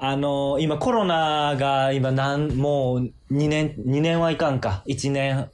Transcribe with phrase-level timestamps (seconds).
[0.00, 2.98] あの、今コロナが今なん、もう
[3.32, 4.82] 2年、2年はいかんか。
[4.86, 5.50] 1年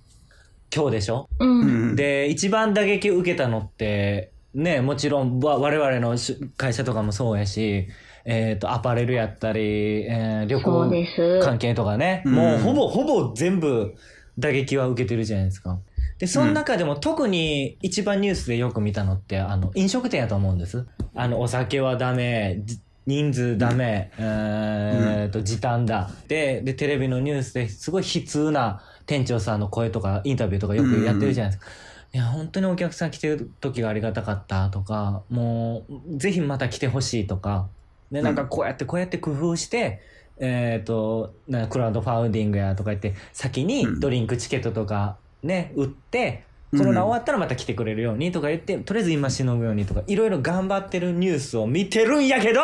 [0.75, 1.29] 今日でしょ？
[1.39, 1.47] う
[1.93, 1.97] ん。
[1.97, 7.89] で、一番打撃を受けたのって、ね、もちろんわ我々のし会社とかもそうやし、
[8.25, 11.41] えっ、と、アパレルやったり、えー旅行。
[11.43, 13.95] 関係とかね、うんもうほぼほぼ全部
[14.39, 15.79] 打撃は受けてるじゃないですか。
[16.19, 20.87] で、その中でも特に一番ニュースでよく見たのって、あの、飲食店やと思うんです。
[21.15, 26.11] あの、お酒はダメ、じ人数ダメ、えーと、時短だ。
[26.27, 31.71] で、で、テレビのニュースですごい悲痛な店長さんの声とかインタビューとかよくやってるじゃないですか。
[32.15, 37.69] いや、本当にお客さん来てる時がありがたかったとか、もう、ぜひまた来てほしいとか、
[38.13, 40.01] で、なんかこうやってこうやって工夫して、
[40.39, 46.45] えっ、と、なクラウドファウンディングやとか言って、先にドリンクチケットとかね、売って、
[46.77, 52.61] コロナ終わったらまた来てくれるようにとか言って、とりあえず今しのぐようにとか、いろいろ頑張ってるニュースを見てるんやけど、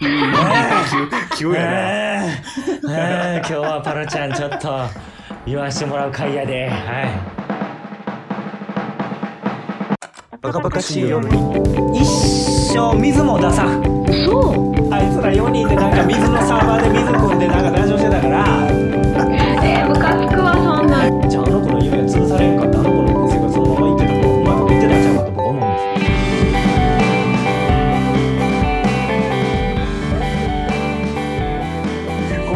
[0.00, 1.68] 急やな。
[2.26, 4.32] えーえー今日はパロちゃん。
[4.32, 4.68] ちょっと
[5.46, 7.08] 言わしてもらう回やで、はい。
[10.42, 11.20] バカバカしいよ
[11.94, 12.04] 一
[12.74, 13.82] 生水も出さん。
[14.26, 14.92] そう。
[14.92, 15.92] あいつら4人でなん。
[15.96, 17.38] か水のサーバーで水汲ん。
[17.38, 17.72] でなん。
[17.72, 18.44] かラジオしてたから、
[19.64, 20.86] えー、ムカつくわ、そん。
[20.90, 21.30] なん。
[21.30, 22.58] じゃああの子の夢潰されん。
[22.58, 22.63] か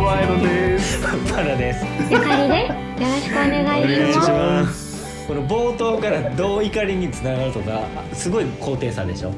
[0.09, 1.03] 怖いのです。
[1.31, 1.84] パラです。
[2.11, 3.03] ゆかりです。
[3.03, 5.28] よろしくお願いします。
[5.28, 7.83] この冒頭からどう怒りにつながるとか
[8.14, 9.29] すごい高低差でしょ。
[9.29, 9.34] うん。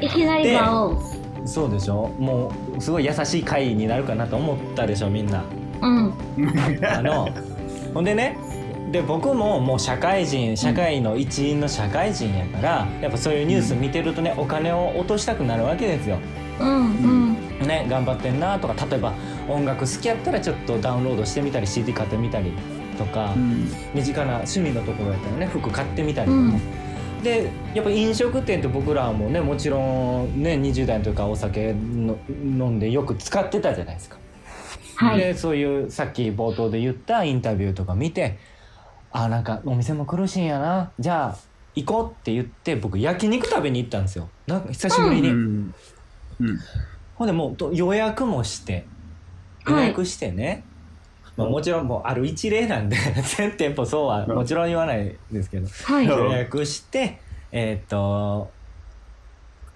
[0.00, 1.02] いきなり場を。
[1.44, 5.26] そうでしょもうすごい優しい回になるかなと思ったでしょみん。
[5.26, 5.42] な
[5.82, 6.14] うん。
[6.86, 7.28] あの
[7.92, 8.04] ほん。
[8.04, 8.38] でね
[8.92, 16.20] で僕ももう社会人社会の一員の社会人やからやっぱそういうニュース見てるとねお金を落としたくなるわけですよ
[16.60, 16.68] うん。
[16.68, 16.72] う
[17.46, 17.49] ん。
[17.60, 19.14] ね頑張ってんなとか例えば
[19.48, 22.52] 音楽好きやったらちょっとダウンロードしてみたり CD 買ってみたり
[22.98, 23.34] とか、
[23.94, 26.60] 身近な趣味のところやったらね服買ってみたりとか、うん
[27.22, 34.18] でやっぱ飲食店って僕らもねもちろんね20代の時からお酒の飲んでよく使ってたじゃないですか。
[34.96, 35.18] はい。
[35.18, 38.38] でそういうさっき冒頭で言ったインタビューとか見て
[39.12, 41.38] あなんかお店も苦しいんやなじゃあ
[41.74, 45.28] 行こうって言って僕焼肉食べに行ったんですよなんか久しぶりに。
[45.28, 45.74] うん。
[46.40, 46.58] うん。
[47.20, 48.86] ほんでもうと予約もして
[49.68, 49.88] 予はい。
[49.88, 50.64] 約してね、
[51.36, 52.96] まあ、もちろんもうある一例なんで
[53.36, 56.06] 全店舗そうはもちろん言わないですけどはい。
[56.06, 57.20] うん予約して
[57.52, 58.50] えーっと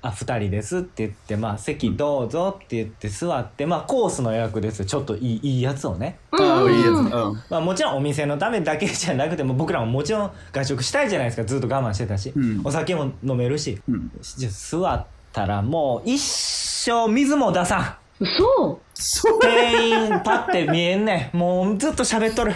[0.01, 4.85] あ2人ですって言って、まあ、席どうぞって言って座って、まあ、コースの予約ですよ。
[4.87, 6.89] ちょっといいいいやつをね、ああ、いいやつ。
[6.89, 7.11] うんうん。
[7.49, 11.45] まあ、もちろんお店のためだけじゃなくても僕らももちろん外食したいじゃないですか。
[11.47, 12.61] ずっと我慢してたし、うん。
[12.65, 13.81] お酒も飲めるし。
[13.89, 14.11] うん。
[14.21, 16.19] じゃあ座ったらもう一
[16.85, 19.41] 生水も出さん嘘そう。
[19.41, 22.53] 店員パッて見えんねんもうずっと喋っとる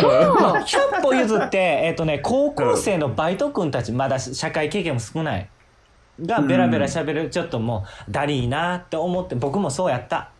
[0.00, 5.48] そう100歩譲って、えっ、とね、高校生のバイト君たち、まだ社会経験も少ない。
[6.20, 10.30] が、ベラベラ喋る、ちょっともう、だりーなって思って、僕もそうやった。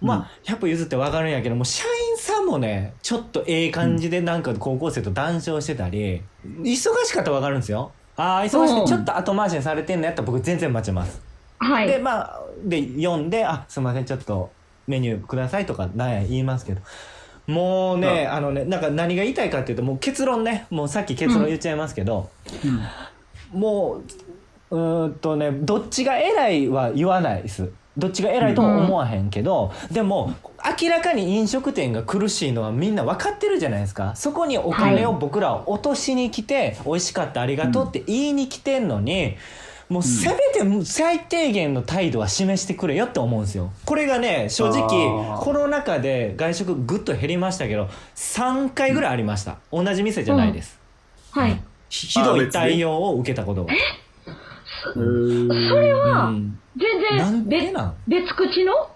[0.00, 6.22] まあ、100歩譲ってわかるんやけども、社員さんもね、ちょっとええ感じでなんか高校生と談笑してたり、
[6.62, 7.92] 忙しかったらわかるんですよ。
[8.16, 8.86] ああ、忙しうんい。
[8.86, 11.29] ちょっと後回しにされてんのやったら僕全然待ちます。
[11.60, 11.98] で、はい。
[12.00, 14.50] まあ、で、読んで、あ、すいません、ちょっと
[14.86, 16.80] メニューくださいとか、な言いますけど。
[17.46, 22.30] もうね、あのね、なんか何が言いたいかっていうと、もう結論ね、もうさっき結論言っちゃいますけど、
[23.52, 24.02] も
[24.70, 27.70] う、うーんとね、どっちが偉いは言わないです。
[27.98, 30.32] どっちが偉いとも思わへんけど、でも、
[30.80, 34.14] 明らかに飲食店が苦しいのはみんな分かってるじゃないですか。
[34.14, 39.36] そこにお金を僕らは落としに来て、美味しかったありがとうって言いに来てんのに、
[39.90, 43.72] もうせめて最低限の態度は示してくれよって思うんですよ。
[43.84, 49.56] これがね、正直コロナ禍で外食ぐっと減りましたけど、3回ぐらいありました。
[49.72, 50.78] 同じ店じゃないです。
[51.32, 51.60] はい。
[51.88, 53.74] ひひどい対応を受けたことが。
[54.94, 58.88] それうは、ん全然、なん別、別口の？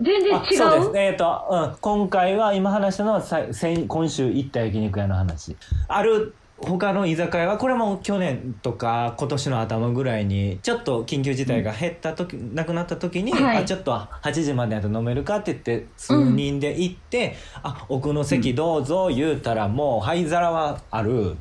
[0.00, 0.56] 全然あ違う？
[0.56, 0.90] そうです。
[0.96, 5.56] えっ、と、うん、今回は今話したのはさ先今週行った焼肉屋の話。
[5.86, 21.36] ある他の居酒屋はこれも去年とか今年の頭ぐらいにちょっと緊急事態が減った時、なくなった時に、はいあちょっと8時までやと飲めるかって言って数人で行って、あ奥の席どうぞ言うたらもう灰皿はある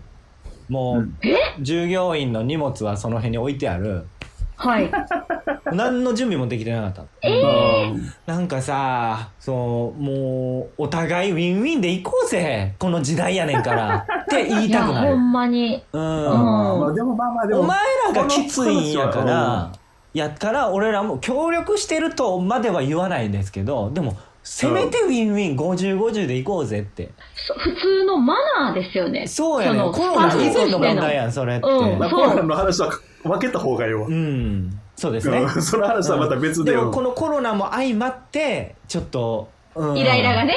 [0.70, 1.14] もう、
[1.62, 4.06] 従業員の荷物はその辺に置いてある
[4.60, 4.92] はい。
[5.72, 7.08] 何の準備もできてなかっ
[8.26, 8.32] た。
[8.32, 12.76] なんかさ、そう、もう、お互いウィンウィンで行こうぜ。
[12.78, 14.06] この時代やねんから。
[14.44, 15.16] って言いいや、ほたくなる。
[15.16, 15.84] んまに。
[15.94, 16.02] うん。
[16.02, 16.06] ん
[16.80, 17.62] まあでもまあまあでも。
[17.62, 17.78] お前
[18.14, 19.72] らがきついんやから、
[20.14, 29.28] やから俺らも協力してるとまでは言わないんですけどでもせめてウィンウィン5050で行こうぜってそ普通のマナーですよね。
[29.28, 32.90] そうやねのコロナ以前の問題やんそれってうんコロナの話は
[33.24, 34.08] 分けた方がいいわ。
[34.08, 36.80] うんそうですねうんその話はまた別でよ。
[36.80, 40.56] でもこのコロナも相まってちょっと、うんイライラがね。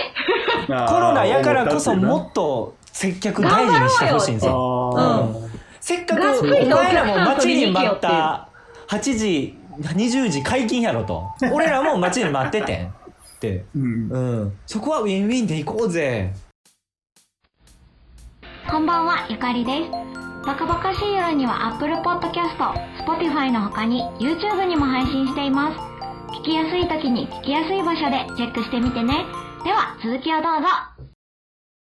[0.66, 8.48] ココロナやからこそもっと接客大事にしてほしいんですよあうんせっかくお前らも待ちに待った
[8.88, 12.92] 8時20時解禁やろと俺らも待ちに待っててんっ
[13.40, 16.32] て、うんうん、そこはウィンウィンで行こうぜ
[18.70, 19.90] こんばんは、ゆかりです。
[20.46, 22.56] バカバカしい夜には Apple Podcast、
[23.04, 25.78] Spotify の他に YouTube にも配信しています。
[26.38, 29.26] 聞きやすい時に聞きやすい場所でチェックしてみてね。
[29.62, 31.11] では、続きをどうぞ。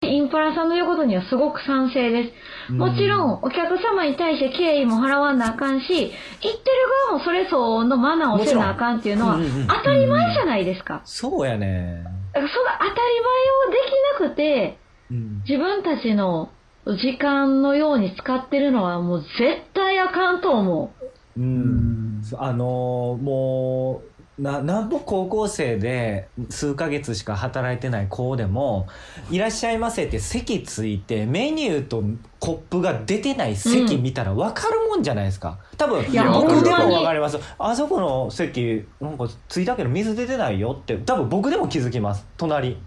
[0.09, 2.33] インフラさんの言うことにはすごく賛成で
[2.69, 2.73] す。
[2.73, 6.11] もちろん、お客様に対して敬意も払わなあかんし、言っ
[6.41, 6.63] てる
[7.09, 9.39] 側もそれ相応のマナーをせなあかんっていうのは
[9.69, 11.03] 当たり前じゃないですか。
[11.05, 13.37] そうやね、だからその当たり前
[13.69, 13.79] をで
[14.19, 14.79] きなくて、
[15.11, 16.51] うん、自分たちの
[16.87, 20.93] 時間のように使ってるのはもう絶対あかんと思
[21.37, 21.41] う。
[21.41, 22.23] うん。
[22.39, 28.87] あのーもうななんぼ高校生で数ヶ月しか働いてない子でも
[29.31, 32.05] 「いらっしゃいませ」って席ついてメニューと
[32.39, 35.59] コップが出てない席見たら分かるもんじゃないですか。
[35.79, 37.39] 多分いや僕でも分かります。
[37.59, 42.27] あそこの席なんかついたけど水出てないよって多分僕でも気づきます。
[42.37, 42.79] 隣、うん。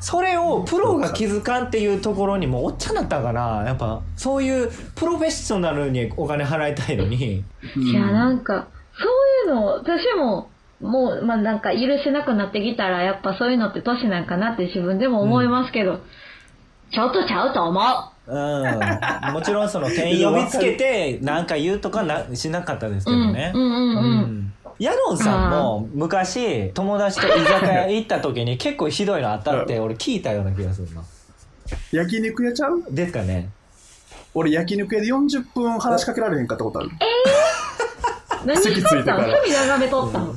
[0.00, 7.44] それをプロが気づかんっていうところにもうおっちゃんだったかなやっぱそういうプロフェッショナルにお金払いたいのに。
[7.76, 9.08] いや、なんか、そう
[9.42, 10.48] いうの、私も、
[10.80, 16.00] もう、まあなんか許せなくなってきたら、やっぱそういうのって年なんかなって自分でも思いますけど、
[16.92, 18.12] ちょっとちゃうと思う。
[18.24, 23.52] うん、もちろんその店員呼びつけて何か言うとかなしなかったですけどね。
[23.54, 24.04] うんうんうんうん。
[24.04, 24.52] うん。
[24.78, 25.50] ヤロンさん。
[25.50, 31.02] も昔友達と居酒屋行った時に結構ひどいのあったって俺聞いたような気がするな。
[31.90, 33.48] 焼肉屋ちゃうですかね。
[34.34, 36.46] 俺焼肉屋で40分話しかけられへん。
[36.46, 36.90] かったことある。
[36.90, 37.04] 何し
[38.44, 39.18] と席ついってたから。
[39.18, 40.34] の趣味眺めとったの、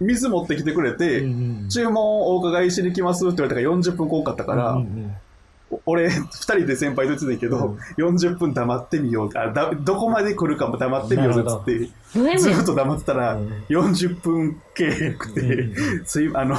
[0.00, 5.16] 水持ってきてくれて、うん注文お伺いしに来ますって言われたから40分来んかったから、うんうん
[5.70, 9.38] お俺、二人で先輩と言ってたけど、40分黙ってみよう。
[9.38, 9.70] あだ。
[9.74, 11.64] どこまで来るかも黙ってみようぜっつっ
[12.32, 16.56] て、ずっと黙ってたらうん、40分けへんくて、うんすい、あの、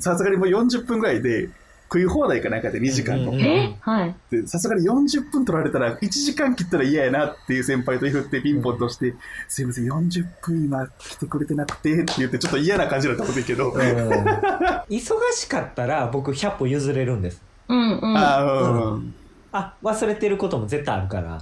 [0.00, 1.50] さすがにもう40分ぐらいで、
[1.84, 3.40] 食い放題かなんかで2時間のうん。
[3.40, 3.76] え？
[3.80, 4.14] はい。
[4.30, 9.14] でさすがに40分取られたら1時間切ったら嫌やなっていう先輩と言ってピンポンとして、
[9.48, 13.80] すいません40分今来てくれてなくてって言ってちょっと嫌な感じだったこといいけど、うん
[14.90, 17.42] 忙しかったら僕100歩譲れるんです。
[17.68, 18.16] うんうん。
[18.16, 19.14] ああうん、
[19.52, 21.40] あ忘れてることも絶対あるから。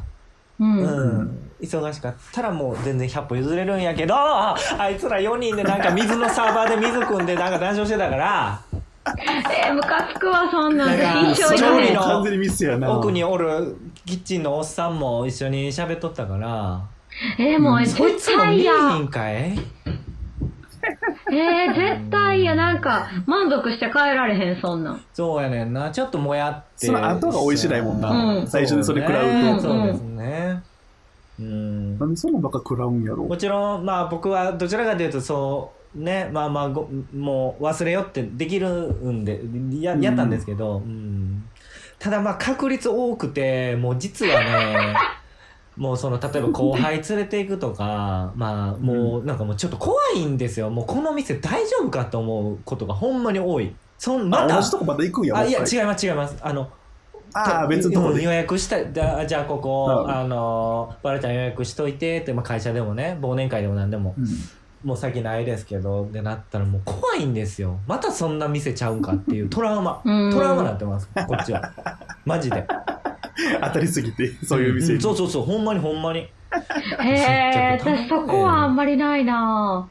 [0.61, 0.79] うん。
[0.79, 0.87] う
[1.23, 8.61] ん、忙しかったらもう全然100歩譲れるんやけどああいつら4人でなんか水のサーバーで水汲んでなんか談笑してたから
[9.05, 10.89] えー、ムカつくわ、そんなん。
[10.99, 11.97] なんか調理のにない。
[11.97, 12.97] も完全にミスやな。
[12.97, 13.77] 奥におる
[14.07, 16.83] キッチンのおっさんも一緒に喋っとったから。
[17.39, 18.97] えー、もうそい絶つも見え対や。
[18.97, 19.35] へんかい？
[19.35, 22.55] えー、絶対や。
[22.55, 25.03] なんか、満足して帰られへん、そんなん。
[25.13, 25.91] そうやねんな。
[25.91, 26.87] ちょっともやって。
[26.87, 28.47] その後が美味しないもんな、うん。
[28.47, 30.63] 最初にそれ食らうと、そうですね。
[31.41, 31.99] うん。
[31.99, 33.25] なんでそんなばっか食らうんやろ。
[33.25, 39.41] もちろんまあ僕はどちらかというとそうねまあまあごもう忘れよってできるんで
[39.81, 41.45] ややったんですけど、うん。
[41.99, 44.97] ただまあ確率多くてもう実はね
[45.77, 50.71] もうその例えば後輩連れていくとかまあもうなんかもうちょっと怖いんですよ。
[50.71, 53.75] もうこの店大丈夫かと思うことがほんまに多い。
[53.99, 56.37] そんまたあ同じとこまた行くんやあいや違います違います。
[56.41, 56.69] あの
[57.35, 60.11] ああ別のと予約したじゃあここ、うん。
[60.11, 64.27] あのバルちゃん予約しといてって、まあ、会社でもね忘年会でも何でも、うん
[64.85, 67.79] もう先ないですけどってなったらもう怖いんですよ。
[67.87, 70.01] またそんな店ちゃうんかっていうトラウマ。
[70.05, 70.33] うん。
[70.33, 71.09] トラウマになってます。
[71.27, 71.73] こっちは。
[72.25, 72.67] マジで。
[73.63, 75.45] 当たりすぎてそういう店に、んそうそうそう。
[75.45, 76.21] ほんまにほんまに。
[76.21, 76.31] へ
[77.05, 79.89] え、私そこはあんまりないな。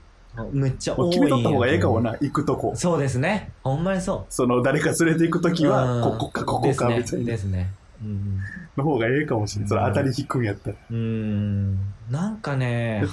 [0.51, 2.11] めっちゃ多い決めとった方がええかもな。
[2.11, 2.73] な行くとこ。
[2.75, 3.51] そうですね。
[3.63, 4.25] ほんまにそう。
[4.29, 6.03] その誰か連れて行くときは、うん。
[6.03, 7.25] ここかここかみたいな。
[7.25, 7.71] ですね。
[8.01, 8.39] うん
[8.77, 9.69] の方がええかもしれない。
[9.69, 10.75] それ当たり引くんやったら。
[10.89, 11.75] うん。
[12.09, 13.03] なんかね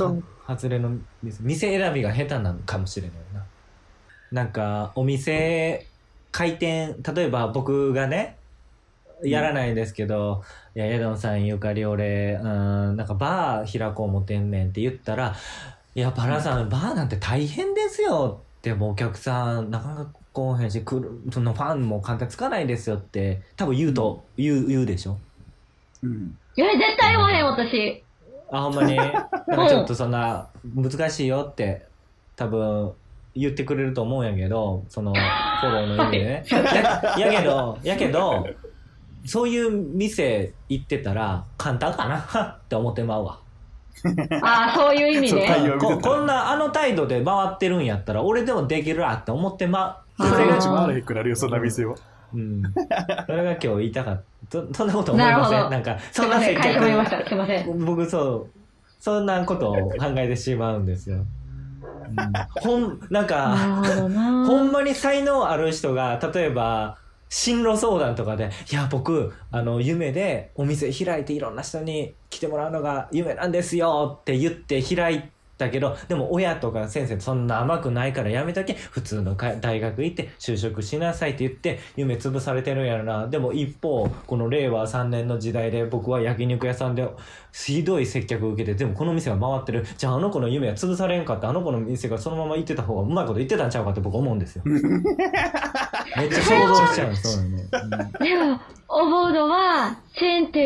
[0.48, 3.44] 外れの店店選びが下手なのかもしれないな。
[4.32, 5.86] なんかお店
[6.32, 8.36] 開店例えば僕がね
[9.22, 10.42] やらないですけど
[10.74, 15.34] 「いやエドンさんゆかり俺うんなんかバー開こう思ってんねん」って言ったら
[15.94, 25.18] 「いやバラさんバーなんて大変ですよ」ってもうお客さんなかなか来おへんし来るそのファンも簡単につかないですよって多分言うと、言う言うでしょ。
[26.02, 26.38] うん。
[26.56, 28.04] いや、絶対言わへん、私。
[28.50, 31.86] あ、ほんまに、 なんかちょっとそんな、難しいよって、
[32.36, 32.92] 多分、
[33.34, 36.44] 言ってくれると思うんやけど、その、フォローの意味でね。
[36.50, 38.46] ややけど、やけど、
[39.24, 43.38] そういう店行ってたら、簡単かなって思ってまうわ。
[44.42, 45.46] ああ、そういう意味で。
[45.46, 50.26] 陽見てたここんな、あの態度で回ってるんやったら、俺でもできるわって思ってまう。
[50.26, 51.94] それが一番あらへんくなるよ、そんな店は。
[52.34, 52.62] うん。
[53.26, 54.22] それが今日言いたかった。
[54.50, 55.70] そそんなこと思いません？
[55.70, 56.64] なんか、そんな接客。
[56.74, 56.82] た。
[57.26, 57.84] すいません。
[57.84, 58.50] 僕そう、
[59.00, 61.18] そんなことを考えてしまうんですよ。
[61.18, 62.16] うん、
[62.62, 63.56] ほん、なんか。
[64.46, 66.96] ほんまに才能ある人が、例えば、
[67.30, 75.22] 進路相談とかで、いや、僕、あの、夢でお店開いていろんな人に来てもらうのが夢なんですよって言って開い
[75.58, 83.26] たけど、でも親とか先生そんな甘くないからやめとけ、普通のか大学行って就職しなさいって言って、夢潰されてるんやろな。
[83.26, 87.06] でも一方、この令和3年の時代で僕は焼肉屋さんで
[87.52, 89.84] ひどい接客を受けて、でもこの店が回ってる。
[89.96, 91.50] じゃああの子の夢は潰されんかった。
[91.50, 94.62] あの子の店がそのまま行ってた方がうまいこと言ってたんちゃうかって僕思うんですよ。
[94.66, 94.80] めっ
[96.30, 97.56] ちゃ想像しちゃうそうなの。
[97.56, 97.58] うん
[98.18, 99.96] でも、おボードは、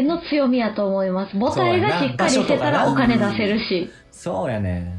[0.03, 1.39] の強みやと思います。
[1.39, 3.91] 母体がしっかりしてたらお金出せるし。
[4.11, 4.99] そうやね。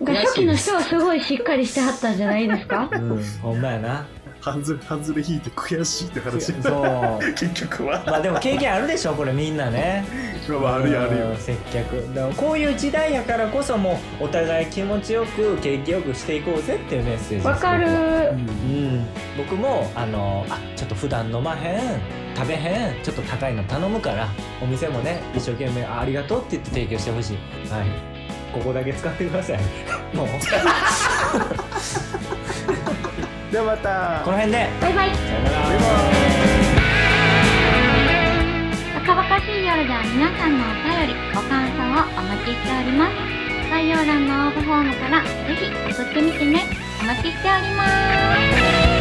[0.00, 2.88] 初期の人はすごいしっかりしてはったんじゃないですか？
[2.92, 4.06] うん、ほんまやな。
[4.52, 6.52] 外れ、外れ引いて悔しいって話。
[6.62, 7.24] そう。
[7.34, 8.02] 結局は。
[8.06, 10.04] まあでも経験あるでしょ、これみんなね。
[10.48, 11.36] まあまあ、あるよ、あるようん。
[11.36, 12.14] 接客。
[12.14, 17.86] だからこういう時代やからこそもうお互い気持ちよく景気よくしていこうぜっていうメッセージわかる。
[17.86, 17.90] う
[18.34, 22.00] ん、僕もあのあちょっと普段飲まへん
[22.36, 24.28] 食べへんちょっと高いの頼むから
[24.62, 27.36] お店もね一生懸命あありがとうって言って提供してほしい
[27.70, 28.16] はい
[28.52, 29.58] ここだけ使ってください
[30.14, 30.26] もう
[33.56, 34.20] ではまた。
[34.22, 35.14] この辺でバイバイ。
[35.16, 35.56] さよなら
[38.94, 43.16] バカバカしい夜では皆さんのお便り、ご感想をお待ちしております。
[43.70, 46.66] 概要欄の応募フォームからぜひ送ってみてね。
[47.00, 47.86] お待ちしておりま
[48.92, 48.95] す。